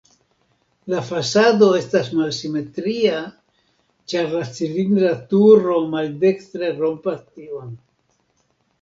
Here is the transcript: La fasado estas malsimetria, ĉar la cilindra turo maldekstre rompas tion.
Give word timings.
La 0.93 1.01
fasado 1.09 1.67
estas 1.79 2.09
malsimetria, 2.21 3.21
ĉar 4.15 4.35
la 4.39 4.43
cilindra 4.59 5.15
turo 5.37 5.79
maldekstre 5.97 6.75
rompas 6.83 7.25
tion. 7.31 7.75